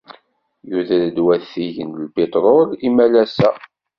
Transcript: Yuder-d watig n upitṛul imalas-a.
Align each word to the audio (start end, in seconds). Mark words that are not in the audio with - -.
Yuder-d 0.69 1.17
watig 1.25 1.77
n 1.87 1.91
upitṛul 2.05 2.69
imalas-a. 2.87 3.49